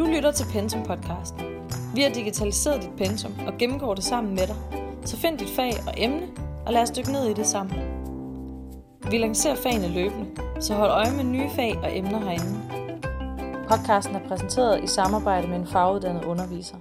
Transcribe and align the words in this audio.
Du 0.00 0.06
lytter 0.06 0.32
til 0.32 0.46
Pensum 0.52 0.82
Podcast. 0.82 1.34
Vi 1.94 2.00
har 2.02 2.12
digitaliseret 2.18 2.82
dit 2.82 2.96
pensum 2.98 3.32
og 3.46 3.52
gennemgår 3.58 3.94
det 3.94 4.04
sammen 4.04 4.34
med 4.34 4.46
dig. 4.50 4.56
Så 5.04 5.16
find 5.16 5.38
dit 5.38 5.50
fag 5.56 5.72
og 5.88 5.94
emne, 5.96 6.26
og 6.66 6.72
lad 6.72 6.82
os 6.82 6.90
dykke 6.90 7.12
ned 7.12 7.24
i 7.30 7.34
det 7.34 7.46
sammen. 7.46 7.76
Vi 9.10 9.18
lancerer 9.18 9.54
fagene 9.54 9.88
løbende, 9.88 10.26
så 10.62 10.74
hold 10.74 10.90
øje 10.90 11.12
med 11.16 11.24
nye 11.24 11.50
fag 11.56 11.72
og 11.84 11.96
emner 11.96 12.18
herinde. 12.18 12.52
Podcasten 13.68 14.14
er 14.16 14.28
præsenteret 14.28 14.84
i 14.84 14.86
samarbejde 14.86 15.48
med 15.48 15.56
en 15.56 15.66
faguddannet 15.66 16.24
underviser. 16.24 16.78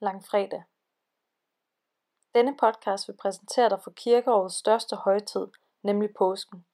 Langfredag. 0.00 0.62
Denne 2.34 2.56
podcast 2.62 3.08
vil 3.08 3.16
præsentere 3.22 3.68
dig 3.68 3.78
for 3.84 3.90
kirkeårets 3.90 4.54
største 4.54 4.96
højtid, 4.96 5.46
nemlig 5.82 6.08
påsken. 6.18 6.64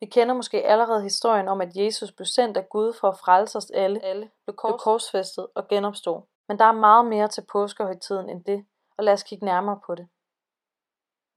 Vi 0.00 0.06
kender 0.06 0.34
måske 0.34 0.62
allerede 0.62 1.02
historien 1.02 1.48
om, 1.48 1.60
at 1.60 1.76
Jesus 1.76 2.12
blev 2.12 2.26
sendt 2.26 2.56
af 2.56 2.68
Gud 2.68 2.92
for 3.00 3.08
at 3.08 3.18
frelse 3.18 3.58
os 3.58 3.70
alle, 3.70 4.04
alle 4.04 4.30
blev, 4.44 4.56
kors, 4.56 4.70
blev 4.70 4.78
korsfæstet 4.78 5.46
og 5.54 5.68
genopstod. 5.68 6.22
Men 6.48 6.58
der 6.58 6.64
er 6.64 6.72
meget 6.72 7.06
mere 7.06 7.28
til 7.28 7.44
påskehøjtiden 7.52 8.28
end 8.28 8.44
det, 8.44 8.66
og 8.96 9.04
lad 9.04 9.12
os 9.12 9.22
kigge 9.22 9.44
nærmere 9.44 9.80
på 9.86 9.94
det. 9.94 10.08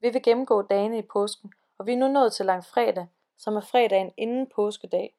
Vi 0.00 0.10
vil 0.10 0.22
gennemgå 0.22 0.62
dagene 0.62 0.98
i 0.98 1.02
påsken, 1.12 1.52
og 1.78 1.86
vi 1.86 1.92
er 1.92 1.96
nu 1.96 2.08
nået 2.08 2.32
til 2.32 2.46
langfredag, 2.46 3.06
som 3.38 3.56
er 3.56 3.60
fredagen 3.60 4.12
inden 4.16 4.50
påskedag. 4.54 5.14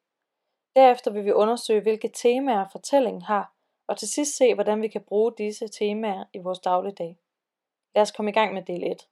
Derefter 0.76 1.10
vil 1.10 1.24
vi 1.24 1.32
undersøge, 1.32 1.80
hvilke 1.80 2.10
temaer 2.14 2.68
fortællingen 2.72 3.22
har, 3.22 3.52
og 3.86 3.96
til 3.96 4.08
sidst 4.08 4.36
se, 4.36 4.54
hvordan 4.54 4.82
vi 4.82 4.88
kan 4.88 5.00
bruge 5.02 5.32
disse 5.38 5.68
temaer 5.68 6.24
i 6.32 6.38
vores 6.38 6.58
dagligdag. 6.58 7.18
Lad 7.94 8.02
os 8.02 8.12
komme 8.12 8.30
i 8.30 8.34
gang 8.34 8.54
med 8.54 8.62
del 8.62 8.84
1. 8.92 9.08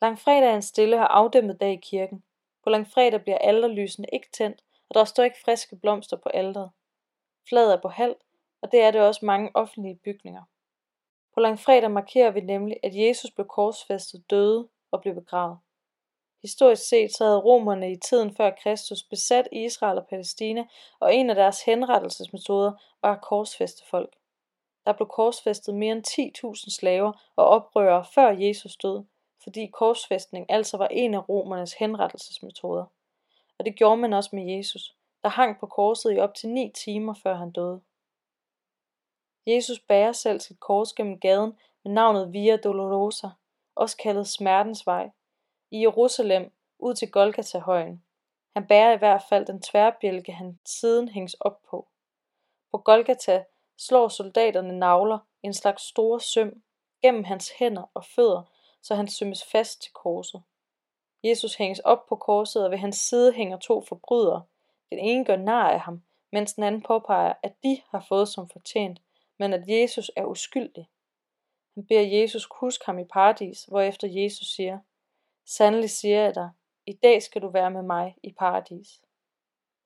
Langfredag 0.00 0.50
er 0.50 0.54
en 0.54 0.62
stille 0.62 1.00
og 1.00 1.18
afdæmmet 1.18 1.60
dag 1.60 1.72
i 1.72 1.80
kirken. 1.82 2.22
På 2.66 2.70
langfredag 2.70 3.22
bliver 3.22 3.38
alderlysene 3.38 4.06
ikke 4.12 4.28
tændt, 4.32 4.64
og 4.88 4.94
der 4.94 5.04
står 5.04 5.24
ikke 5.24 5.40
friske 5.44 5.76
blomster 5.76 6.16
på 6.16 6.28
alderet. 6.28 6.70
Flaget 7.48 7.72
er 7.72 7.80
på 7.80 7.88
halv, 7.88 8.16
og 8.62 8.72
det 8.72 8.80
er 8.80 8.90
det 8.90 9.00
også 9.00 9.24
mange 9.24 9.50
offentlige 9.54 10.00
bygninger. 10.04 10.42
På 11.34 11.40
langfredag 11.40 11.90
markerer 11.90 12.30
vi 12.30 12.40
nemlig, 12.40 12.76
at 12.82 12.92
Jesus 12.94 13.30
blev 13.30 13.46
korsfæstet, 13.46 14.30
døde 14.30 14.68
og 14.90 15.00
blev 15.00 15.14
begravet. 15.14 15.58
Historisk 16.42 16.88
set 16.88 17.14
så 17.14 17.24
havde 17.24 17.40
romerne 17.40 17.92
i 17.92 17.96
tiden 17.96 18.36
før 18.36 18.50
Kristus 18.62 19.02
besat 19.02 19.48
Israel 19.52 19.98
og 19.98 20.06
Palæstina, 20.06 20.64
og 21.00 21.14
en 21.14 21.30
af 21.30 21.36
deres 21.36 21.62
henrettelsesmetoder 21.62 22.72
var 23.02 23.12
at 23.14 23.22
korsfæste 23.22 23.82
folk. 23.90 24.16
Der 24.86 24.92
blev 24.92 25.08
korsfæstet 25.08 25.74
mere 25.74 25.92
end 25.92 26.34
10.000 26.54 26.76
slaver 26.76 27.32
og 27.36 27.46
oprørere 27.46 28.04
før 28.14 28.30
Jesus 28.30 28.76
død, 28.76 29.04
fordi 29.46 29.66
korsfæstning 29.66 30.46
altså 30.48 30.76
var 30.76 30.88
en 30.88 31.14
af 31.14 31.28
romernes 31.28 31.72
henrettelsesmetoder. 31.72 32.84
Og 33.58 33.64
det 33.64 33.76
gjorde 33.76 33.96
man 33.96 34.12
også 34.12 34.30
med 34.32 34.56
Jesus, 34.56 34.94
der 35.22 35.28
hang 35.28 35.58
på 35.60 35.66
korset 35.66 36.16
i 36.16 36.18
op 36.18 36.34
til 36.34 36.48
9 36.48 36.72
timer 36.74 37.14
før 37.14 37.34
han 37.34 37.50
døde. 37.50 37.80
Jesus 39.46 39.80
bærer 39.80 40.12
selv 40.12 40.40
sit 40.40 40.60
kors 40.60 40.92
gennem 40.92 41.20
gaden 41.20 41.58
med 41.84 41.92
navnet 41.92 42.32
Via 42.32 42.56
Dolorosa, 42.56 43.28
også 43.74 43.96
kaldet 43.96 44.28
smertens 44.28 44.86
vej, 44.86 45.10
i 45.70 45.80
Jerusalem 45.80 46.52
ud 46.78 46.94
til 46.94 47.10
Golgata-højen. 47.10 48.02
Han 48.56 48.66
bærer 48.66 48.92
i 48.92 48.98
hvert 48.98 49.22
fald 49.28 49.46
den 49.46 49.62
tværbjælke, 49.62 50.32
han 50.32 50.58
siden 50.64 51.08
hængs 51.08 51.34
op 51.34 51.62
på. 51.70 51.88
På 52.70 52.78
Golgata 52.78 53.44
slår 53.78 54.08
soldaterne 54.08 54.78
navler, 54.78 55.18
en 55.42 55.54
slags 55.54 55.82
store 55.82 56.20
søm, 56.20 56.62
gennem 57.02 57.24
hans 57.24 57.50
hænder 57.50 57.90
og 57.94 58.04
fødder, 58.04 58.42
så 58.86 58.94
han 58.94 59.08
sømmes 59.08 59.44
fast 59.44 59.82
til 59.82 59.92
korset. 59.92 60.42
Jesus 61.24 61.54
hænges 61.54 61.78
op 61.78 62.06
på 62.08 62.16
korset, 62.16 62.64
og 62.64 62.70
ved 62.70 62.78
hans 62.78 62.96
side 62.96 63.32
hænger 63.32 63.56
to 63.56 63.80
forbrydere. 63.80 64.42
Den 64.90 64.98
ene 64.98 65.24
gør 65.24 65.36
nar 65.36 65.70
af 65.70 65.80
ham, 65.80 66.02
mens 66.32 66.54
den 66.54 66.64
anden 66.64 66.82
påpeger, 66.82 67.32
at 67.42 67.54
de 67.62 67.82
har 67.90 68.04
fået 68.08 68.28
som 68.28 68.48
fortjent, 68.48 69.00
men 69.38 69.52
at 69.52 69.68
Jesus 69.68 70.10
er 70.16 70.24
uskyldig. 70.24 70.88
Han 71.74 71.86
beder 71.86 72.20
Jesus 72.20 72.48
huske 72.60 72.86
ham 72.86 72.98
i 72.98 73.04
paradis, 73.04 73.64
hvorefter 73.64 74.08
Jesus 74.08 74.46
siger, 74.46 74.78
Sandelig 75.46 75.90
siger 75.90 76.20
jeg 76.20 76.34
dig, 76.34 76.50
i 76.86 76.92
dag 76.92 77.22
skal 77.22 77.42
du 77.42 77.48
være 77.48 77.70
med 77.70 77.82
mig 77.82 78.16
i 78.22 78.32
paradis. 78.32 79.00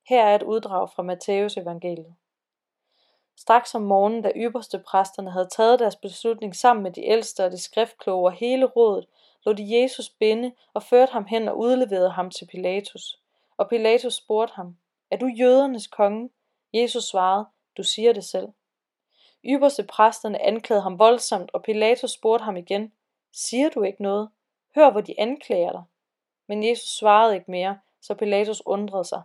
Her 0.09 0.25
er 0.25 0.35
et 0.35 0.43
uddrag 0.43 0.89
fra 0.89 1.03
Matteus 1.03 1.57
evangeliet. 1.57 2.15
Straks 3.41 3.75
om 3.75 3.81
morgenen, 3.81 4.21
da 4.21 4.31
ypperste 4.35 4.79
præsterne 4.79 5.31
havde 5.31 5.47
taget 5.47 5.79
deres 5.79 5.95
beslutning 5.95 6.55
sammen 6.55 6.83
med 6.83 6.91
de 6.91 7.05
ældste 7.05 7.45
og 7.45 7.51
de 7.51 7.57
skriftkloge 7.61 8.27
og 8.27 8.31
hele 8.31 8.65
rådet, 8.65 9.05
lod 9.45 9.55
de 9.55 9.81
Jesus 9.81 10.09
binde 10.09 10.51
og 10.73 10.83
førte 10.83 11.11
ham 11.11 11.25
hen 11.25 11.47
og 11.47 11.57
udleverede 11.57 12.11
ham 12.11 12.31
til 12.31 12.45
Pilatus. 12.45 13.19
Og 13.57 13.69
Pilatus 13.69 14.13
spurgte 14.13 14.55
ham, 14.55 14.77
er 15.11 15.17
du 15.17 15.25
jødernes 15.25 15.87
konge? 15.87 16.29
Jesus 16.73 17.03
svarede, 17.03 17.45
du 17.77 17.83
siger 17.83 18.13
det 18.13 18.23
selv. 18.23 18.47
Ypperste 19.45 19.83
præsterne 19.83 20.41
anklagede 20.41 20.83
ham 20.83 20.99
voldsomt, 20.99 21.51
og 21.53 21.63
Pilatus 21.63 22.11
spurgte 22.11 22.43
ham 22.43 22.57
igen, 22.57 22.93
siger 23.31 23.69
du 23.69 23.83
ikke 23.83 24.03
noget? 24.03 24.29
Hør, 24.75 24.91
hvor 24.91 25.01
de 25.01 25.19
anklager 25.19 25.71
dig. 25.71 25.83
Men 26.47 26.69
Jesus 26.69 26.89
svarede 26.89 27.35
ikke 27.35 27.51
mere, 27.51 27.79
så 28.01 28.13
Pilatus 28.13 28.61
undrede 28.65 29.05
sig. 29.05 29.21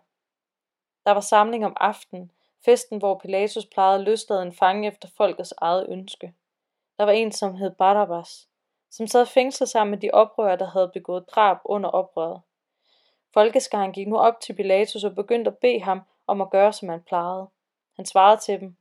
Der 1.06 1.12
var 1.12 1.20
samling 1.20 1.66
om 1.66 1.76
aftenen, 1.80 2.30
festen 2.66 2.98
hvor 2.98 3.18
Pilatus 3.18 3.66
plejede 3.66 4.04
løslade 4.04 4.42
en 4.42 4.52
fange 4.52 4.88
efter 4.88 5.08
folkets 5.16 5.54
eget 5.58 5.86
ønske. 5.88 6.34
Der 6.98 7.04
var 7.04 7.12
en, 7.12 7.32
som 7.32 7.54
hed 7.54 7.70
Barabbas, 7.70 8.48
som 8.90 9.06
sad 9.06 9.26
fængslet 9.26 9.68
sammen 9.68 9.90
med 9.90 9.98
de 9.98 10.10
oprørere, 10.12 10.58
der 10.58 10.70
havde 10.70 10.90
begået 10.94 11.24
drab 11.30 11.56
under 11.64 11.90
oprøret. 11.90 12.40
Folkeskaren 13.34 13.92
gik 13.92 14.08
nu 14.08 14.18
op 14.18 14.40
til 14.40 14.54
Pilatus 14.54 15.04
og 15.04 15.14
begyndte 15.14 15.50
at 15.50 15.58
bede 15.58 15.80
ham 15.80 16.00
om 16.26 16.40
at 16.40 16.50
gøre, 16.50 16.72
som 16.72 16.88
han 16.88 17.02
plejede. 17.02 17.48
Han 17.96 18.06
svarede 18.06 18.40
til 18.40 18.60
dem, 18.60 18.76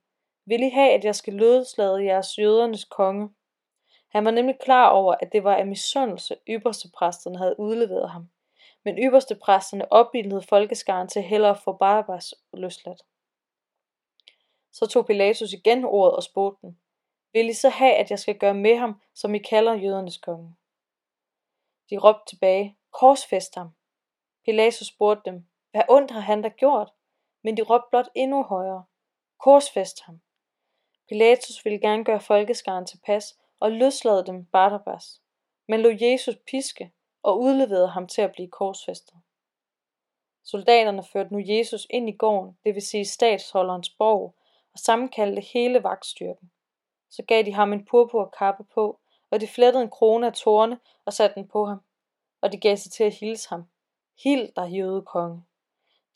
vil 0.46 0.64
I 0.64 0.70
have, 0.70 0.92
at 0.92 1.06
jeg 1.06 1.16
skal 1.16 1.34
løslade 1.34 2.06
jeres 2.06 2.38
jødernes 2.38 2.86
konge? 2.86 3.30
Han 4.08 4.26
var 4.26 4.32
nemlig 4.32 4.60
klar 4.60 4.90
over, 4.90 5.16
at 5.20 5.32
det 5.32 5.44
var 5.44 5.56
af 5.56 5.68
misundelse, 5.68 6.36
ypperstepræsterne 6.50 7.38
havde 7.38 7.60
udleveret 7.60 8.10
ham. 8.10 8.30
Men 8.84 8.98
ypperstepræsterne 8.98 9.92
opbildede 9.92 10.42
folkeskaren 10.50 11.08
til 11.08 11.22
hellere 11.22 11.52
at 11.52 11.60
få 11.64 11.74
Barabbas 11.74 12.34
løsladt. 12.54 13.02
Så 14.78 14.86
tog 14.86 15.06
Pilatus 15.06 15.54
igen 15.54 15.86
ordet 15.86 16.16
og 16.16 16.24
spurgte 16.24 16.68
dem, 16.68 16.78
vil 17.34 17.50
I 17.50 17.54
så 17.54 17.70
have, 17.70 17.94
at 17.94 18.10
jeg 18.10 18.20
skal 18.20 18.38
gøre 18.38 18.54
med 18.54 18.78
ham, 18.78 19.02
som 19.14 19.36
I 19.36 19.38
kalder 19.38 19.74
jødernes 19.74 20.18
konge? 20.18 20.56
De 21.90 21.98
råbte 21.98 22.30
tilbage, 22.30 22.78
korsfæst 22.92 23.56
ham. 23.56 23.70
Pilatus 24.46 24.88
spurgte 24.88 25.32
dem, 25.32 25.46
hvad 25.72 25.82
ondt 25.90 26.12
har 26.12 26.20
han 26.20 26.42
da 26.42 26.50
gjort? 26.50 26.92
Men 27.44 27.58
de 27.58 27.62
råbte 27.62 27.88
blot 27.90 28.10
endnu 28.16 28.44
højere, 28.44 28.86
korsfæst 29.44 30.02
ham. 30.02 30.22
Pilatus 31.10 31.66
ville 31.66 31.80
gerne 31.80 32.06
gøre 32.06 32.20
folkeskaren 32.20 32.86
tilpas 32.86 33.40
og 33.60 33.72
løslade 33.72 34.26
dem 34.26 34.46
Barnabas, 34.46 35.22
men 35.68 35.80
lod 35.80 35.98
Jesus 36.02 36.36
piske 36.52 36.92
og 37.24 37.40
udleverede 37.40 37.88
ham 37.88 38.08
til 38.08 38.22
at 38.22 38.32
blive 38.32 38.50
korsfæstet. 38.50 39.16
Soldaterne 40.44 41.04
førte 41.04 41.34
nu 41.34 41.40
Jesus 41.46 41.88
ind 41.90 42.10
i 42.10 42.18
gården, 42.18 42.58
det 42.64 42.76
vil 42.76 42.82
sige 42.82 43.06
statsholderens 43.06 43.90
borg, 43.90 44.36
og 44.76 44.80
sammenkaldte 44.80 45.42
hele 45.42 45.84
vagtstyrken. 45.84 46.52
Så 47.10 47.24
gav 47.24 47.44
de 47.44 47.54
ham 47.54 47.74
en 47.74 47.86
purpurkappe 47.86 48.64
på, 48.64 49.00
og 49.32 49.42
de 49.42 49.48
flettede 49.48 49.84
en 49.84 49.90
krone 49.90 50.28
af 50.28 50.34
tårne 50.34 50.80
og 51.06 51.14
satte 51.14 51.36
den 51.36 51.48
på 51.48 51.66
ham. 51.66 51.82
Og 52.42 52.52
de 52.52 52.60
gav 52.60 52.78
sig 52.78 52.92
til 52.92 53.04
at 53.04 53.14
hilse 53.14 53.50
ham. 53.50 53.64
Hild 54.24 54.52
dig, 54.56 54.72
jødekonge. 54.72 55.44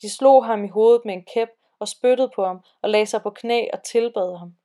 De 0.02 0.10
slog 0.10 0.46
ham 0.46 0.64
i 0.64 0.68
hovedet 0.68 1.04
med 1.04 1.14
en 1.14 1.24
kæp 1.34 1.48
og 1.78 1.88
spyttede 1.88 2.30
på 2.34 2.44
ham 2.46 2.64
og 2.82 2.90
lagde 2.90 3.06
sig 3.06 3.22
på 3.22 3.30
knæ 3.30 3.68
og 3.72 3.82
tilbad 3.82 4.38
ham. 4.38 4.56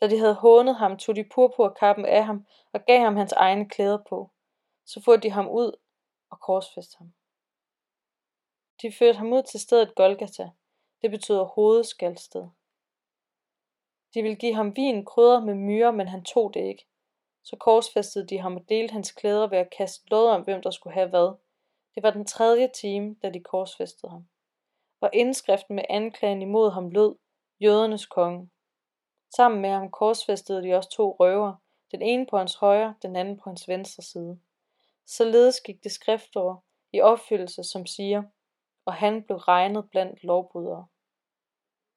Da 0.00 0.08
de 0.08 0.18
havde 0.18 0.34
hånet 0.34 0.76
ham, 0.76 0.96
tog 0.96 1.16
de 1.16 1.24
purpurkappen 1.34 2.04
af 2.04 2.24
ham 2.24 2.46
og 2.72 2.84
gav 2.84 3.00
ham 3.00 3.16
hans 3.16 3.32
egne 3.32 3.68
klæder 3.68 3.98
på. 4.08 4.30
Så 4.84 5.02
førte 5.04 5.22
de 5.22 5.30
ham 5.30 5.48
ud 5.48 5.72
og 6.30 6.40
korsfæste 6.40 6.98
ham. 6.98 7.12
De 8.82 8.92
førte 8.98 9.18
ham 9.18 9.32
ud 9.32 9.42
til 9.42 9.60
stedet 9.60 9.94
Golgata. 9.94 10.50
Det 11.02 11.10
betyder 11.10 11.44
hovedskalsted. 11.44 12.48
De 14.16 14.22
ville 14.22 14.36
give 14.36 14.54
ham 14.54 14.76
vin 14.76 15.04
krydret 15.04 15.44
med 15.44 15.54
myrer, 15.54 15.90
men 15.90 16.08
han 16.08 16.24
tog 16.24 16.54
det 16.54 16.60
ikke. 16.60 16.86
Så 17.42 17.56
korsfæstede 17.56 18.26
de 18.26 18.38
ham 18.38 18.56
og 18.56 18.68
delte 18.68 18.92
hans 18.92 19.12
klæder 19.12 19.46
ved 19.46 19.58
at 19.58 19.70
kaste 19.70 20.10
lod 20.10 20.28
om, 20.28 20.42
hvem 20.42 20.62
der 20.62 20.70
skulle 20.70 20.94
have 20.94 21.08
hvad. 21.08 21.36
Det 21.94 22.02
var 22.02 22.10
den 22.10 22.24
tredje 22.24 22.70
time, 22.74 23.16
da 23.22 23.30
de 23.30 23.40
korsfæstede 23.40 24.10
ham. 24.12 24.28
Og 25.00 25.10
indskriften 25.12 25.76
med 25.76 25.84
anklagen 25.88 26.42
imod 26.42 26.70
ham 26.70 26.90
lød, 26.90 27.14
jødernes 27.60 28.06
konge. 28.06 28.50
Sammen 29.36 29.60
med 29.60 29.70
ham 29.70 29.90
korsfæstede 29.90 30.62
de 30.62 30.74
også 30.74 30.90
to 30.90 31.16
røver, 31.20 31.54
den 31.92 32.02
ene 32.02 32.26
på 32.26 32.38
hans 32.38 32.54
højre, 32.54 32.94
den 33.02 33.16
anden 33.16 33.36
på 33.36 33.50
hans 33.50 33.68
venstre 33.68 34.02
side. 34.02 34.38
Således 35.06 35.60
gik 35.60 35.84
det 35.84 35.92
skriftord 35.92 36.62
i 36.92 37.00
opfyldelse, 37.00 37.64
som 37.64 37.86
siger, 37.86 38.22
og 38.84 38.94
han 38.94 39.22
blev 39.22 39.36
regnet 39.36 39.90
blandt 39.90 40.24
lovbrydere. 40.24 40.86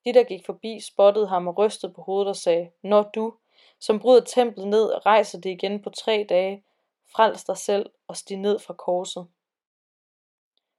De, 0.05 0.13
der 0.13 0.23
gik 0.23 0.45
forbi, 0.45 0.79
spottede 0.79 1.27
ham 1.27 1.47
og 1.47 1.57
rystede 1.57 1.93
på 1.93 2.01
hovedet 2.01 2.27
og 2.27 2.35
sagde, 2.35 2.71
Når 2.83 3.03
du, 3.03 3.33
som 3.79 3.99
bryder 3.99 4.23
templet 4.23 4.67
ned 4.67 4.83
og 4.83 5.05
rejser 5.05 5.39
det 5.39 5.49
igen 5.49 5.81
på 5.81 5.89
tre 5.89 6.25
dage, 6.29 6.63
frels 7.15 7.43
dig 7.43 7.57
selv 7.57 7.89
og 8.07 8.17
stig 8.17 8.37
ned 8.37 8.59
fra 8.59 8.73
korset. 8.73 9.27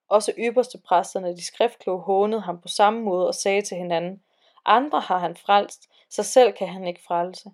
Også 0.08 0.32
ypperste 0.38 0.78
præsterne, 0.78 1.36
de 1.36 1.44
skriftkloge, 1.44 2.02
hånede 2.02 2.40
ham 2.40 2.60
på 2.60 2.68
samme 2.68 3.00
måde 3.00 3.26
og 3.26 3.34
sagde 3.34 3.62
til 3.62 3.76
hinanden, 3.76 4.22
andre 4.64 5.00
har 5.00 5.18
han 5.18 5.36
frelst, 5.36 5.88
sig 6.10 6.24
selv 6.24 6.52
kan 6.52 6.68
han 6.68 6.86
ikke 6.86 7.02
frelse. 7.06 7.50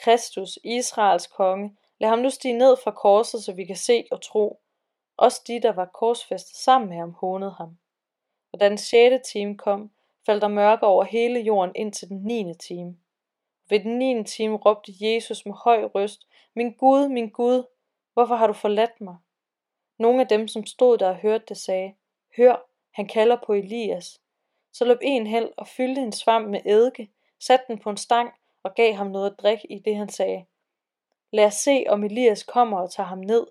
Kristus, 0.00 0.58
Israels 0.64 1.26
konge, 1.26 1.76
lad 1.98 2.08
ham 2.08 2.18
nu 2.18 2.30
stige 2.30 2.58
ned 2.58 2.76
fra 2.84 2.90
korset, 2.90 3.44
så 3.44 3.52
vi 3.52 3.64
kan 3.64 3.76
se 3.76 4.04
og 4.10 4.22
tro. 4.22 4.60
Også 5.16 5.42
de, 5.46 5.62
der 5.62 5.72
var 5.72 5.84
korsfæstet 5.84 6.56
sammen 6.56 6.88
med 6.88 6.96
ham, 6.96 7.12
hånede 7.12 7.50
ham. 7.50 7.78
Og 8.52 8.60
da 8.60 8.68
den 8.68 8.78
sjette 8.78 9.20
time 9.32 9.58
kom, 9.58 9.90
faldt 10.26 10.42
der 10.42 10.48
mørke 10.48 10.86
over 10.86 11.04
hele 11.04 11.40
jorden 11.40 11.72
ind 11.74 11.92
til 11.92 12.08
den 12.08 12.22
niende 12.22 12.54
time. 12.54 12.96
Ved 13.68 13.80
den 13.80 13.98
niende 13.98 14.24
time 14.24 14.56
råbte 14.56 14.92
Jesus 15.00 15.46
med 15.46 15.54
høj 15.54 15.84
røst, 15.84 16.26
Min 16.54 16.72
Gud, 16.72 17.08
min 17.08 17.30
Gud, 17.30 17.64
hvorfor 18.12 18.34
har 18.34 18.46
du 18.46 18.52
forladt 18.52 19.00
mig? 19.00 19.16
Nogle 19.98 20.20
af 20.20 20.28
dem, 20.28 20.48
som 20.48 20.66
stod 20.66 20.98
der 20.98 21.08
og 21.08 21.16
hørte 21.16 21.44
det, 21.48 21.56
sagde, 21.56 21.94
Hør, 22.36 22.66
han 22.90 23.06
kalder 23.08 23.36
på 23.46 23.52
Elias. 23.52 24.20
Så 24.72 24.84
løb 24.84 24.98
en 25.02 25.26
hen 25.26 25.48
og 25.56 25.66
fyldte 25.66 26.02
en 26.02 26.12
svamp 26.12 26.48
med 26.48 26.60
eddike, 26.66 27.10
satte 27.40 27.64
den 27.68 27.78
på 27.78 27.90
en 27.90 27.96
stang 27.96 28.30
og 28.62 28.74
gav 28.74 28.94
ham 28.94 29.06
noget 29.06 29.30
at 29.30 29.38
drikke 29.38 29.72
i 29.72 29.78
det, 29.78 29.96
han 29.96 30.08
sagde. 30.08 30.46
Lad 31.32 31.44
os 31.44 31.54
se, 31.54 31.84
om 31.88 32.04
Elias 32.04 32.42
kommer 32.42 32.78
og 32.78 32.90
tager 32.90 33.06
ham 33.06 33.18
ned. 33.18 33.46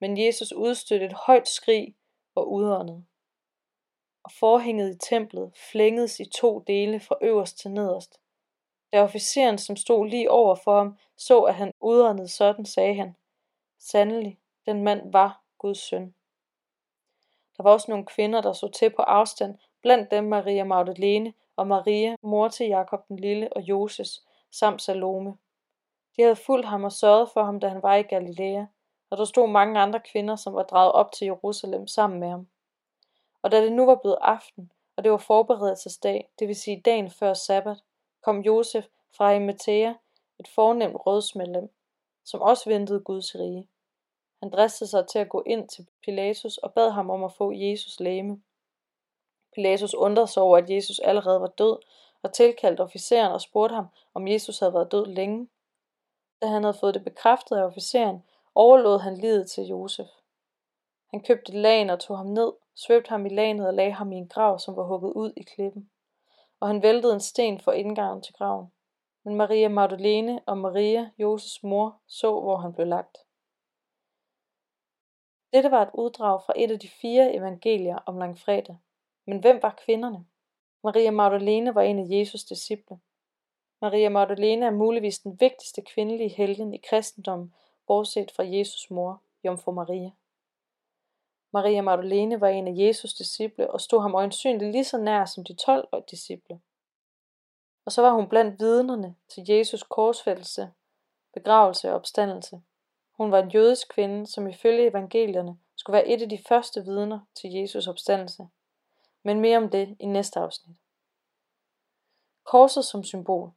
Men 0.00 0.26
Jesus 0.26 0.52
udstødte 0.52 1.04
et 1.04 1.12
højt 1.12 1.48
skrig 1.48 1.94
og 2.34 2.52
udåndede. 2.52 3.04
Og 4.24 4.32
forhænget 4.32 4.94
i 4.94 4.98
templet 4.98 5.52
flængedes 5.72 6.20
i 6.20 6.24
to 6.24 6.58
dele 6.58 7.00
fra 7.00 7.16
øverst 7.22 7.58
til 7.58 7.70
nederst. 7.70 8.20
Da 8.92 9.02
officeren, 9.02 9.58
som 9.58 9.76
stod 9.76 10.06
lige 10.06 10.30
over 10.30 10.54
for 10.54 10.76
ham, 10.78 10.98
så, 11.16 11.40
at 11.40 11.54
han 11.54 11.72
udåndede 11.80 12.28
sådan, 12.28 12.66
sagde 12.66 12.94
han, 12.94 13.16
Sandelig, 13.78 14.38
den 14.66 14.82
mand 14.82 15.12
var 15.12 15.42
Guds 15.58 15.78
søn. 15.78 16.14
Der 17.56 17.62
var 17.62 17.70
også 17.70 17.90
nogle 17.90 18.06
kvinder, 18.06 18.40
der 18.40 18.52
så 18.52 18.68
til 18.68 18.90
på 18.90 19.02
afstand, 19.02 19.58
blandt 19.82 20.10
dem 20.10 20.24
Maria 20.24 20.64
Magdalene 20.64 21.32
og 21.56 21.66
Maria, 21.66 22.16
mor 22.22 22.48
til 22.48 22.66
Jakob 22.66 23.08
den 23.08 23.16
lille 23.16 23.52
og 23.52 23.62
Joses, 23.62 24.26
samt 24.50 24.82
Salome. 24.82 25.36
De 26.16 26.22
havde 26.22 26.36
fulgt 26.36 26.66
ham 26.66 26.84
og 26.84 26.92
sørget 26.92 27.30
for 27.30 27.44
ham, 27.44 27.60
da 27.60 27.68
han 27.68 27.82
var 27.82 27.94
i 27.94 28.02
Galilea, 28.02 28.64
og 29.10 29.18
der 29.18 29.24
stod 29.24 29.48
mange 29.48 29.80
andre 29.80 30.00
kvinder, 30.00 30.36
som 30.36 30.54
var 30.54 30.62
draget 30.62 30.92
op 30.92 31.12
til 31.12 31.24
Jerusalem 31.24 31.86
sammen 31.86 32.20
med 32.20 32.28
ham. 32.28 32.48
Og 33.44 33.52
da 33.52 33.62
det 33.62 33.72
nu 33.72 33.86
var 33.86 33.94
blevet 33.94 34.18
aften, 34.20 34.72
og 34.96 35.04
det 35.04 35.12
var 35.12 35.18
forberedelsesdag, 35.18 36.30
det 36.38 36.48
vil 36.48 36.56
sige 36.56 36.80
dagen 36.80 37.10
før 37.10 37.34
sabbat, 37.34 37.78
kom 38.22 38.40
Josef 38.40 38.86
fra 39.16 39.30
Arimathea, 39.30 39.94
et 40.38 40.48
fornemt 40.48 40.96
rådsmedlem, 41.06 41.70
som 42.24 42.40
også 42.40 42.70
ventede 42.70 43.00
Guds 43.00 43.34
rige. 43.34 43.68
Han 44.42 44.50
dristede 44.50 44.90
sig 44.90 45.06
til 45.08 45.18
at 45.18 45.28
gå 45.28 45.42
ind 45.46 45.68
til 45.68 45.86
Pilatus 46.04 46.58
og 46.58 46.72
bad 46.72 46.90
ham 46.90 47.10
om 47.10 47.24
at 47.24 47.32
få 47.32 47.52
Jesus 47.52 48.00
læme. 48.00 48.42
Pilatus 49.54 49.94
undrede 49.94 50.28
sig 50.28 50.42
over, 50.42 50.58
at 50.58 50.70
Jesus 50.70 50.98
allerede 50.98 51.40
var 51.40 51.46
død, 51.58 51.76
og 52.22 52.32
tilkaldte 52.32 52.80
officeren 52.80 53.32
og 53.32 53.40
spurgte 53.40 53.74
ham, 53.74 53.86
om 54.14 54.28
Jesus 54.28 54.58
havde 54.58 54.74
været 54.74 54.92
død 54.92 55.06
længe. 55.06 55.48
Da 56.42 56.46
han 56.46 56.64
havde 56.64 56.78
fået 56.80 56.94
det 56.94 57.04
bekræftet 57.04 57.56
af 57.56 57.64
officeren, 57.64 58.22
overlod 58.54 58.98
han 58.98 59.16
livet 59.16 59.50
til 59.50 59.64
Josef. 59.64 60.08
Han 61.14 61.22
købte 61.22 61.52
lagen 61.52 61.90
og 61.90 62.00
tog 62.00 62.16
ham 62.16 62.26
ned, 62.26 62.52
svøbte 62.74 63.08
ham 63.08 63.26
i 63.26 63.28
lagenet 63.28 63.66
og 63.66 63.74
lagde 63.74 63.92
ham 63.92 64.12
i 64.12 64.16
en 64.16 64.28
grav, 64.28 64.58
som 64.58 64.76
var 64.76 64.82
hugget 64.82 65.12
ud 65.12 65.32
i 65.36 65.42
klippen. 65.42 65.90
Og 66.60 66.68
han 66.68 66.82
væltede 66.82 67.14
en 67.14 67.20
sten 67.20 67.60
for 67.60 67.72
indgangen 67.72 68.22
til 68.22 68.34
graven. 68.34 68.72
Men 69.24 69.34
Maria 69.34 69.68
Magdalene 69.68 70.40
og 70.46 70.58
Maria, 70.58 71.10
Josefs 71.18 71.62
mor, 71.62 72.00
så, 72.06 72.40
hvor 72.40 72.56
han 72.56 72.72
blev 72.72 72.86
lagt. 72.86 73.18
Dette 75.52 75.70
var 75.70 75.82
et 75.82 75.90
uddrag 75.94 76.42
fra 76.46 76.52
et 76.56 76.70
af 76.70 76.78
de 76.78 76.88
fire 76.88 77.34
evangelier 77.34 77.98
om 78.06 78.18
langfredag. 78.18 78.76
Men 79.26 79.38
hvem 79.38 79.58
var 79.62 79.80
kvinderne? 79.84 80.26
Maria 80.84 81.10
Magdalene 81.10 81.74
var 81.74 81.82
en 81.82 81.98
af 81.98 82.04
Jesus' 82.04 82.48
disciple. 82.48 82.98
Maria 83.80 84.08
Magdalene 84.08 84.66
er 84.66 84.70
muligvis 84.70 85.18
den 85.18 85.40
vigtigste 85.40 85.82
kvindelige 85.82 86.28
helgen 86.28 86.74
i 86.74 86.80
kristendommen, 86.88 87.54
bortset 87.86 88.30
fra 88.30 88.42
Jesus 88.46 88.90
mor, 88.90 89.22
Jomfru 89.44 89.72
Maria. 89.72 90.10
Maria 91.54 91.82
Magdalene 91.82 92.40
var 92.40 92.48
en 92.48 92.68
af 92.68 92.72
Jesus' 92.72 93.18
disciple 93.18 93.70
og 93.70 93.80
stod 93.80 94.02
ham 94.02 94.14
øjensynligt 94.14 94.72
lige 94.72 94.84
så 94.84 94.98
nær 94.98 95.24
som 95.24 95.44
de 95.44 95.54
12 95.54 95.88
disciple. 96.10 96.60
Og 97.84 97.92
så 97.92 98.02
var 98.02 98.12
hun 98.12 98.28
blandt 98.28 98.60
vidnerne 98.60 99.14
til 99.28 99.44
Jesus 99.48 99.82
korsfældelse, 99.82 100.70
begravelse 101.34 101.88
og 101.88 101.94
opstandelse. 101.94 102.62
Hun 103.16 103.32
var 103.32 103.38
en 103.42 103.50
jødisk 103.50 103.88
kvinde, 103.88 104.26
som 104.26 104.48
ifølge 104.48 104.90
evangelierne 104.90 105.58
skulle 105.76 105.94
være 105.94 106.08
et 106.08 106.22
af 106.22 106.28
de 106.28 106.38
første 106.48 106.84
vidner 106.84 107.20
til 107.34 107.52
Jesus 107.52 107.86
opstandelse. 107.86 108.48
Men 109.22 109.40
mere 109.40 109.56
om 109.56 109.68
det 109.68 109.96
i 110.00 110.06
næste 110.06 110.40
afsnit. 110.40 110.76
Korset 112.44 112.84
som 112.84 113.04
symbol. 113.04 113.50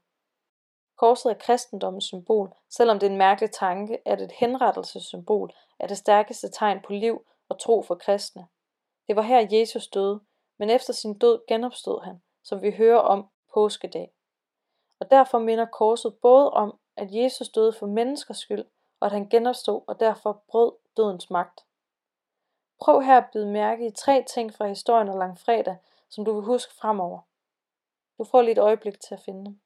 Korset 0.96 1.30
er 1.30 1.38
kristendommens 1.40 2.06
symbol, 2.06 2.54
selvom 2.70 3.00
det 3.00 3.08
er 3.08 3.12
en 3.12 3.18
mærkelig 3.18 3.52
tanke, 3.52 4.08
at 4.08 4.22
et 4.22 4.32
henrettelsessymbol 4.32 5.54
er 5.80 5.88
det 5.88 5.98
stærkeste 5.98 6.50
tegn 6.52 6.80
på 6.86 6.94
liv 6.94 7.26
og 7.50 7.60
tro 7.60 7.82
for 7.82 7.96
kristne. 7.96 8.48
Det 9.08 9.16
var 9.16 9.22
her 9.22 9.48
Jesus 9.52 9.88
døde, 9.88 10.20
men 10.58 10.70
efter 10.70 10.94
sin 10.94 11.18
død 11.18 11.42
genopstod 11.48 12.04
han, 12.04 12.22
som 12.44 12.62
vi 12.62 12.72
hører 12.72 13.00
om 13.00 13.28
påskedag. 13.54 14.14
Og 15.00 15.12
derfor 15.12 15.40
minder 15.40 15.66
korset 15.66 16.18
både 16.22 16.52
om, 16.52 16.80
at 16.96 17.08
Jesus 17.12 17.50
døde 17.50 17.74
for 17.74 17.88
menneskers 17.88 18.38
skyld, 18.38 18.66
og 19.00 19.06
at 19.06 19.12
han 19.12 19.30
genopstod 19.30 19.82
og 19.88 20.00
derfor 20.00 20.44
brød 20.48 20.72
dødens 20.98 21.30
magt. 21.30 21.66
Prøv 22.80 23.02
her 23.02 23.18
at 23.18 23.30
bide 23.34 23.52
mærke 23.52 23.86
i 23.86 23.92
tre 23.92 24.26
ting 24.34 24.54
fra 24.54 24.68
historien 24.68 25.10
og 25.10 25.18
langfredag, 25.18 25.78
som 26.10 26.26
du 26.26 26.34
vil 26.34 26.44
huske 26.44 26.74
fremover. 26.74 27.20
Du 28.18 28.24
får 28.24 28.42
lige 28.42 28.52
et 28.52 28.58
øjeblik 28.58 29.00
til 29.00 29.14
at 29.14 29.22
finde 29.22 29.46
dem. 29.46 29.60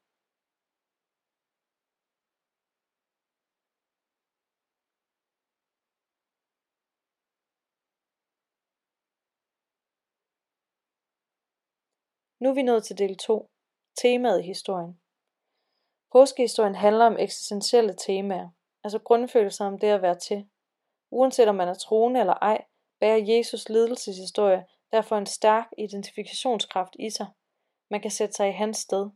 Nu 12.42 12.48
er 12.48 12.54
vi 12.54 12.62
nået 12.62 12.84
til 12.84 12.98
del 12.98 13.16
2, 13.16 13.50
temaet 14.02 14.40
i 14.40 14.46
historien. 14.46 15.00
Påskehistorien 16.12 16.74
handler 16.74 17.06
om 17.06 17.16
eksistentielle 17.18 17.94
temaer, 18.06 18.48
altså 18.84 18.98
grundfølelser 18.98 19.64
om 19.64 19.78
det 19.78 19.86
at 19.86 20.02
være 20.02 20.18
til. 20.18 20.48
Uanset 21.10 21.48
om 21.48 21.54
man 21.54 21.68
er 21.68 21.74
troende 21.74 22.20
eller 22.20 22.34
ej, 22.34 22.64
bærer 23.00 23.36
Jesus 23.36 23.68
lidelseshistorie 23.68 24.66
derfor 24.92 25.16
en 25.16 25.26
stærk 25.26 25.68
identifikationskraft 25.78 26.96
i 26.98 27.10
sig. 27.10 27.26
Man 27.90 28.00
kan 28.00 28.10
sætte 28.10 28.34
sig 28.34 28.48
i 28.48 28.52
hans 28.52 28.78
sted. 28.78 29.10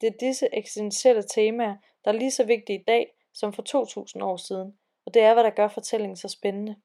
Det 0.00 0.06
er 0.06 0.18
disse 0.20 0.48
eksistentielle 0.52 1.22
temaer, 1.22 1.76
der 2.04 2.12
er 2.12 2.18
lige 2.18 2.30
så 2.30 2.44
vigtige 2.44 2.80
i 2.80 2.84
dag 2.84 3.14
som 3.34 3.52
for 3.52 3.62
2000 3.62 4.22
år 4.22 4.36
siden, 4.36 4.78
og 5.06 5.14
det 5.14 5.22
er, 5.22 5.34
hvad 5.34 5.44
der 5.44 5.50
gør 5.50 5.68
fortællingen 5.68 6.16
så 6.16 6.28
spændende. 6.28 6.76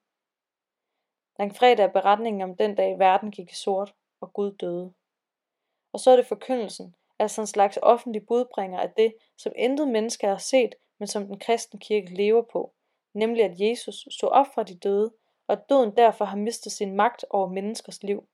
Langfredag 1.39 1.85
er 1.85 1.91
beretningen 1.91 2.41
om 2.41 2.57
den 2.57 2.75
dag, 2.75 2.99
verden 2.99 3.31
gik 3.31 3.51
i 3.51 3.55
sort, 3.55 3.93
og 4.21 4.33
Gud 4.33 4.51
døde. 4.51 4.93
Og 5.93 5.99
så 5.99 6.11
er 6.11 6.15
det 6.15 6.25
forkyndelsen, 6.25 6.95
altså 7.19 7.41
en 7.41 7.47
slags 7.47 7.79
offentlig 7.81 8.25
budbringer 8.25 8.79
af 8.79 8.91
det, 8.97 9.13
som 9.37 9.53
intet 9.55 9.87
menneske 9.87 10.27
har 10.27 10.37
set, 10.37 10.75
men 10.99 11.07
som 11.07 11.25
den 11.27 11.39
kristne 11.39 11.79
kirke 11.79 12.13
lever 12.15 12.41
på, 12.41 12.73
nemlig 13.13 13.43
at 13.43 13.59
Jesus 13.59 14.07
stod 14.11 14.29
op 14.29 14.47
fra 14.55 14.63
de 14.63 14.75
døde, 14.75 15.13
og 15.47 15.53
at 15.53 15.69
døden 15.69 15.97
derfor 15.97 16.25
har 16.25 16.37
mistet 16.37 16.71
sin 16.71 16.95
magt 16.95 17.25
over 17.29 17.47
menneskers 17.47 18.03
liv. 18.03 18.27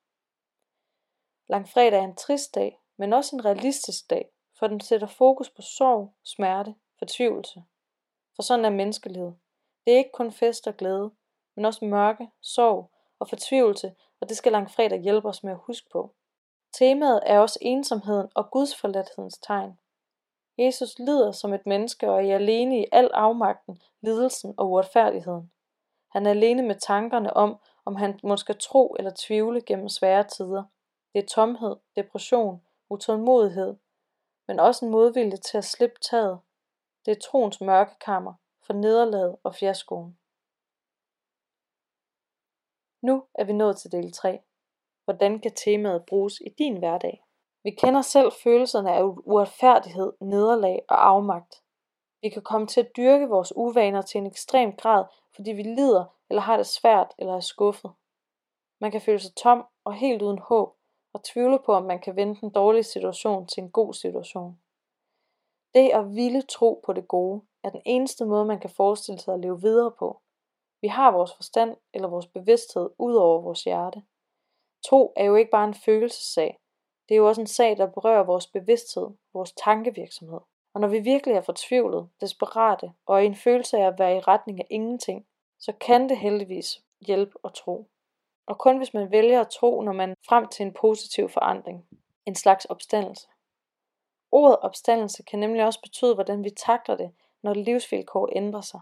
Langfredag 1.50 2.00
er 2.00 2.04
en 2.04 2.16
trist 2.16 2.56
dag, 2.56 2.80
men 2.98 3.14
også 3.14 3.36
en 3.36 3.46
realistisk 3.46 4.10
dag, 4.10 4.30
for 4.60 4.68
den 4.68 4.80
sætter 4.80 5.08
fokus 5.08 5.50
på 5.50 5.62
sorg, 5.62 6.14
smerte, 6.24 6.76
fortvivlelse. 7.00 7.64
For 8.36 8.44
sådan 8.44 8.66
er 8.66 8.70
menneskelivet. 8.70 9.36
Det 9.86 9.94
er 9.94 9.98
ikke 9.98 10.12
kun 10.14 10.32
fest 10.32 10.68
og 10.68 10.78
glæde, 10.78 11.12
men 11.56 11.66
også 11.66 11.86
mørke, 11.86 12.30
sorg 12.42 12.92
og 13.20 13.30
fortvivlelse, 13.30 13.96
og 14.20 14.30
det 14.30 14.38
skal 14.38 14.52
langfredag 14.52 15.02
hjælpe 15.02 15.28
os 15.28 15.44
med 15.44 15.52
at 15.52 15.60
huske 15.64 15.90
på. 15.92 16.16
Temaet 16.72 17.22
er 17.26 17.40
også 17.40 17.60
ensomheden 17.62 18.30
og 18.36 18.52
gudsforladthedens 18.52 19.38
tegn. 19.38 19.80
Jesus 20.58 21.00
lider 21.00 21.32
som 21.32 21.54
et 21.54 21.66
menneske 21.66 22.12
og 22.12 22.28
er 22.28 22.36
alene 22.36 22.82
i 22.82 22.86
al 22.92 23.10
afmagten, 23.14 23.82
lidelsen 24.02 24.54
og 24.58 24.70
uretfærdigheden. 24.70 25.52
Han 26.10 26.26
er 26.26 26.30
alene 26.30 26.64
med 26.64 26.76
tankerne 26.76 27.34
om, 27.34 27.60
om 27.86 27.96
han 27.96 28.20
måske 28.24 28.54
tro 28.54 28.96
eller 29.00 29.12
tvivle 29.18 29.62
gennem 29.62 29.90
svære 29.90 30.24
tider. 30.24 30.64
Det 31.14 31.24
er 31.24 31.28
tomhed, 31.28 31.76
depression, 31.96 32.62
utålmodighed, 32.90 33.76
men 34.48 34.60
også 34.60 34.86
en 34.86 34.92
modvilje 34.92 35.38
til 35.38 35.58
at 35.58 35.66
slippe 35.66 36.00
taget. 36.02 36.40
Det 37.06 37.12
er 37.12 37.22
troens 37.22 37.62
mørkekammer 37.62 38.34
for 38.66 38.74
nederlaget 38.74 39.36
og 39.44 39.56
fiaskoen. 39.56 40.18
Nu 43.02 43.24
er 43.34 43.44
vi 43.44 43.54
nået 43.54 43.78
til 43.78 43.92
del 43.92 44.12
3. 44.12 44.42
Hvordan 45.10 45.40
kan 45.40 45.52
temaet 45.54 46.06
bruges 46.06 46.42
i 46.46 46.50
din 46.50 46.78
hverdag? 46.78 47.24
Vi 47.64 47.72
kender 47.72 48.02
selv 48.02 48.32
følelserne 48.44 48.92
af 48.92 49.04
uretfærdighed, 49.04 50.14
nederlag 50.22 50.82
og 50.90 51.08
afmagt. 51.08 51.64
Vi 52.22 52.30
kan 52.30 52.42
komme 52.42 52.68
til 52.68 52.82
at 52.82 52.92
dyrke 52.98 53.30
vores 53.30 53.54
uvaner 53.56 54.02
til 54.02 54.18
en 54.18 54.28
ekstrem 54.28 54.76
grad, 54.76 55.06
fordi 55.36 55.52
vi 55.52 55.64
lider 55.64 56.06
eller 56.30 56.42
har 56.42 56.58
det 56.58 56.66
svært 56.66 57.14
eller 57.18 57.36
er 57.36 57.40
skuffet. 57.40 57.92
Man 58.82 58.92
kan 58.92 59.02
føle 59.02 59.20
sig 59.20 59.36
tom 59.36 59.66
og 59.84 59.94
helt 59.94 60.22
uden 60.22 60.40
håb, 60.40 60.76
og 61.14 61.24
tvivle 61.24 61.60
på, 61.66 61.74
om 61.74 61.84
man 61.84 62.00
kan 62.00 62.16
vende 62.16 62.42
den 62.42 62.50
dårlige 62.50 62.84
situation 62.84 63.48
til 63.48 63.64
en 63.64 63.72
god 63.72 63.94
situation. 63.94 64.60
Det 65.74 65.90
at 65.90 66.16
ville 66.16 66.42
tro 66.42 66.82
på 66.86 66.94
det 66.94 67.08
gode, 67.08 67.42
er 67.64 67.70
den 67.70 67.82
eneste 67.86 68.26
måde, 68.26 68.46
man 68.46 68.60
kan 68.60 68.70
forestille 68.70 69.20
sig 69.20 69.34
at 69.34 69.40
leve 69.40 69.62
videre 69.62 69.92
på. 70.00 70.22
Vi 70.82 70.88
har 70.88 71.12
vores 71.12 71.36
forstand 71.36 71.78
eller 71.94 72.08
vores 72.08 72.28
bevidsthed 72.28 72.90
ud 72.98 73.16
over 73.16 73.42
vores 73.42 73.64
hjerte. 73.64 74.04
Tro 74.88 75.14
er 75.16 75.26
jo 75.26 75.36
ikke 75.36 75.52
bare 75.52 75.68
en 75.68 75.74
følelsessag. 75.74 76.60
Det 77.10 77.16
er 77.16 77.18
jo 77.18 77.28
også 77.28 77.42
en 77.42 77.48
sag, 77.48 77.78
der 77.78 77.86
berører 77.86 78.24
vores 78.24 78.48
bevidsthed, 78.48 79.08
vores 79.34 79.52
tankevirksomhed. 79.52 80.40
Og 80.74 80.82
når 80.82 80.88
vi 80.88 81.00
virkelig 81.00 81.36
er 81.36 81.42
fortvivlet, 81.42 82.10
desperate 82.22 82.92
og 83.06 83.24
i 83.24 83.26
en 83.26 83.36
følelse 83.36 83.78
af 83.78 83.88
at 83.88 84.00
være 84.00 84.18
i 84.18 84.20
retning 84.20 84.60
af 84.60 84.68
ingenting, 84.70 85.26
så 85.60 85.72
kan 85.72 86.10
det 86.10 86.18
heldigvis 86.18 86.82
hjælpe 87.02 87.38
at 87.44 87.54
tro. 87.54 87.88
Og 88.48 88.58
kun 88.58 88.78
hvis 88.78 88.94
man 88.94 89.12
vælger 89.12 89.42
at 89.42 89.50
tro, 89.50 89.82
når 89.82 89.94
man 89.94 90.16
frem 90.28 90.48
til 90.48 90.66
en 90.66 90.74
positiv 90.74 91.30
forandring. 91.30 91.88
En 92.26 92.36
slags 92.36 92.66
opstandelse. 92.66 93.28
Ordet 94.32 94.60
opstandelse 94.60 95.24
kan 95.24 95.40
nemlig 95.40 95.66
også 95.66 95.82
betyde, 95.82 96.14
hvordan 96.16 96.44
vi 96.44 96.50
takler 96.50 96.96
det, 96.96 97.12
når 97.42 97.54
livsvilkår 97.54 98.30
ændrer 98.36 98.62
sig. 98.62 98.80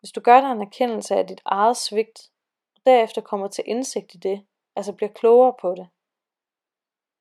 Hvis 0.00 0.12
du 0.12 0.20
gør 0.20 0.40
dig 0.40 0.52
en 0.52 0.60
erkendelse 0.60 1.16
af 1.16 1.26
dit 1.26 1.40
eget 1.44 1.76
svigt, 1.76 2.30
og 2.76 2.80
derefter 2.86 3.20
kommer 3.20 3.48
til 3.48 3.64
indsigt 3.66 4.14
i 4.14 4.18
det, 4.18 4.46
altså 4.76 4.92
bliver 4.92 5.12
klogere 5.12 5.54
på 5.60 5.74
det, 5.74 5.88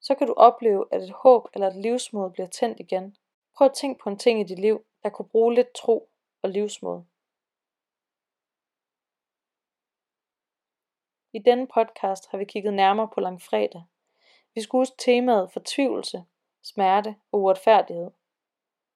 så 0.02 0.16
kan 0.16 0.28
du 0.28 0.34
opleve, 0.34 0.86
at 0.92 1.02
et 1.02 1.12
håb 1.12 1.48
eller 1.54 1.68
et 1.68 1.76
livsmod 1.76 2.32
bliver 2.32 2.48
tændt 2.48 2.80
igen. 2.80 3.18
Prøv 3.58 3.66
at 3.66 3.74
tænke 3.74 4.04
på 4.04 4.10
en 4.10 4.18
ting 4.18 4.40
i 4.40 4.44
dit 4.44 4.60
liv, 4.60 4.86
der 5.04 5.10
kunne 5.10 5.30
bruge 5.30 5.54
lidt 5.54 5.74
tro 5.76 6.10
og 6.42 6.50
livsmod. 6.50 7.04
I 11.34 11.40
denne 11.40 11.68
podcast 11.68 12.28
har 12.32 12.38
vi 12.38 12.46
kigget 12.46 12.74
nærmere 12.74 13.10
på 13.14 13.20
langfredag. 13.20 13.84
Vi 14.56 14.62
skulle 14.62 14.82
huske 14.82 14.96
temaet 14.98 15.52
fortvivlelse, 15.52 16.24
smerte 16.64 17.16
og 17.32 17.40
uretfærdighed. 17.40 18.12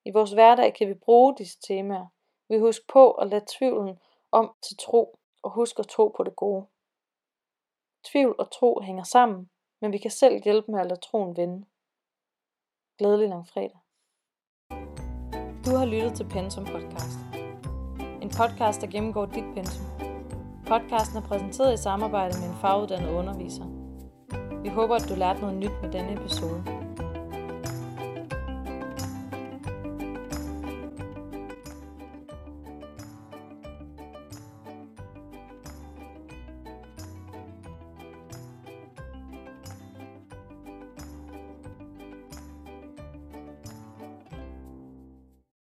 I 0.05 0.12
vores 0.12 0.31
hverdag 0.31 0.74
kan 0.74 0.88
vi 0.88 0.93
bruge 0.93 1.36
disse 1.38 1.60
temaer. 1.62 2.07
Vi 2.50 2.57
husker 2.57 2.86
på 2.88 3.12
at 3.12 3.27
lade 3.27 3.45
tvivlen 3.57 4.00
om 4.31 4.55
til 4.62 4.77
tro 4.77 5.19
og 5.41 5.51
husk 5.51 5.79
at 5.79 5.88
tro 5.88 6.07
på 6.07 6.24
det 6.24 6.36
gode. 6.36 6.65
Tvivl 8.12 8.36
og 8.39 8.51
tro 8.51 8.81
hænger 8.81 9.03
sammen, 9.03 9.50
men 9.81 9.91
vi 9.91 9.98
kan 9.98 10.12
selv 10.12 10.43
hjælpe 10.43 10.72
med 10.72 10.79
at 10.79 10.88
lade 10.88 11.00
troen 11.00 11.38
vinde. 11.38 11.65
Glædelig 12.98 13.29
langfredag. 13.29 13.79
Du 15.65 15.72
har 15.79 15.86
lyttet 15.86 16.13
til 16.15 16.29
Pensum 16.29 16.65
Podcast. 16.65 17.19
En 18.22 18.31
podcast, 18.39 18.81
der 18.81 18.88
gennemgår 18.88 19.25
dit 19.25 19.45
pensum. 19.55 19.86
Podcasten 20.67 21.17
er 21.17 21.27
præsenteret 21.27 21.74
i 21.74 21.83
samarbejde 21.83 22.39
med 22.39 22.48
en 22.50 22.62
faguddannet 22.62 23.13
underviser. 23.13 23.65
Vi 24.62 24.69
håber, 24.69 24.95
at 24.95 25.10
du 25.10 25.15
lærte 25.15 25.41
noget 25.41 25.55
nyt 25.57 25.75
med 25.81 25.91
denne 25.91 26.13
episode. 26.13 26.83